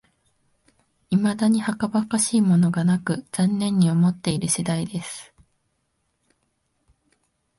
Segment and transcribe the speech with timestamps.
[1.11, 5.31] いまだにはかばかしいものがなく、残念に思っている次第です